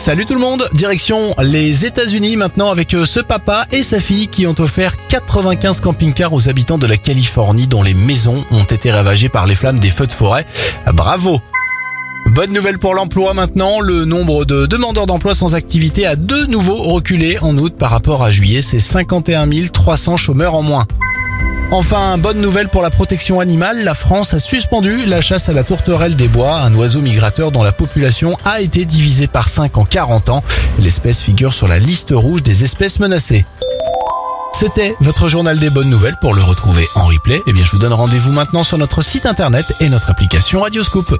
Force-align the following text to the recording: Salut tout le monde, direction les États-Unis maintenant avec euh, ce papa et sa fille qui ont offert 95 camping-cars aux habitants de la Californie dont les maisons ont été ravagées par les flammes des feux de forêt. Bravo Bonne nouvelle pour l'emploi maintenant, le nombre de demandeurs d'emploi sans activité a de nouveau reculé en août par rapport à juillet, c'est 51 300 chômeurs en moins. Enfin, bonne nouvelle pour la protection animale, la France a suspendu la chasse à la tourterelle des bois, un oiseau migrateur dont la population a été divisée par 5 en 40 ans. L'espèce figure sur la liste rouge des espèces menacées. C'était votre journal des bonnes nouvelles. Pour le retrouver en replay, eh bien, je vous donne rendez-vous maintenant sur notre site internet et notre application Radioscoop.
Salut 0.00 0.24
tout 0.24 0.32
le 0.32 0.40
monde, 0.40 0.66
direction 0.72 1.34
les 1.42 1.84
États-Unis 1.84 2.38
maintenant 2.38 2.70
avec 2.70 2.94
euh, 2.94 3.04
ce 3.04 3.20
papa 3.20 3.66
et 3.70 3.82
sa 3.82 4.00
fille 4.00 4.28
qui 4.28 4.46
ont 4.46 4.54
offert 4.58 4.96
95 5.08 5.82
camping-cars 5.82 6.32
aux 6.32 6.48
habitants 6.48 6.78
de 6.78 6.86
la 6.86 6.96
Californie 6.96 7.66
dont 7.66 7.82
les 7.82 7.92
maisons 7.92 8.46
ont 8.50 8.64
été 8.64 8.90
ravagées 8.90 9.28
par 9.28 9.46
les 9.46 9.54
flammes 9.54 9.78
des 9.78 9.90
feux 9.90 10.06
de 10.06 10.12
forêt. 10.12 10.46
Bravo 10.94 11.42
Bonne 12.28 12.54
nouvelle 12.54 12.78
pour 12.78 12.94
l'emploi 12.94 13.34
maintenant, 13.34 13.80
le 13.80 14.06
nombre 14.06 14.46
de 14.46 14.64
demandeurs 14.64 15.04
d'emploi 15.04 15.34
sans 15.34 15.54
activité 15.54 16.06
a 16.06 16.16
de 16.16 16.46
nouveau 16.46 16.80
reculé 16.80 17.38
en 17.38 17.58
août 17.58 17.74
par 17.78 17.90
rapport 17.90 18.22
à 18.22 18.30
juillet, 18.30 18.62
c'est 18.62 18.80
51 18.80 19.50
300 19.70 20.16
chômeurs 20.16 20.54
en 20.54 20.62
moins. 20.62 20.86
Enfin, 21.72 22.18
bonne 22.18 22.40
nouvelle 22.40 22.68
pour 22.68 22.82
la 22.82 22.90
protection 22.90 23.38
animale, 23.38 23.84
la 23.84 23.94
France 23.94 24.34
a 24.34 24.40
suspendu 24.40 25.06
la 25.06 25.20
chasse 25.20 25.48
à 25.48 25.52
la 25.52 25.62
tourterelle 25.62 26.16
des 26.16 26.26
bois, 26.26 26.56
un 26.56 26.74
oiseau 26.74 27.00
migrateur 27.00 27.52
dont 27.52 27.62
la 27.62 27.70
population 27.70 28.36
a 28.44 28.60
été 28.60 28.84
divisée 28.84 29.28
par 29.28 29.48
5 29.48 29.78
en 29.78 29.84
40 29.84 30.30
ans. 30.30 30.42
L'espèce 30.80 31.22
figure 31.22 31.54
sur 31.54 31.68
la 31.68 31.78
liste 31.78 32.08
rouge 32.10 32.42
des 32.42 32.64
espèces 32.64 32.98
menacées. 32.98 33.44
C'était 34.52 34.96
votre 35.00 35.28
journal 35.28 35.58
des 35.58 35.70
bonnes 35.70 35.90
nouvelles. 35.90 36.16
Pour 36.20 36.34
le 36.34 36.42
retrouver 36.42 36.86
en 36.96 37.06
replay, 37.06 37.40
eh 37.46 37.52
bien, 37.52 37.64
je 37.64 37.70
vous 37.70 37.78
donne 37.78 37.92
rendez-vous 37.92 38.32
maintenant 38.32 38.64
sur 38.64 38.76
notre 38.76 39.00
site 39.00 39.24
internet 39.24 39.66
et 39.78 39.88
notre 39.88 40.10
application 40.10 40.62
Radioscoop. 40.62 41.16